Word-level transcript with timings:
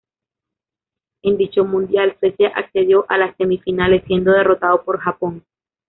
En 1.21 1.37
dicho 1.37 1.63
mundial 1.63 2.17
Suecia 2.19 2.47
accedió 2.55 3.05
a 3.07 3.19
las 3.19 3.37
semifinales, 3.37 4.03
siendo 4.07 4.31
derrotado 4.31 4.83
por 4.83 4.97
Japón. 4.99 5.45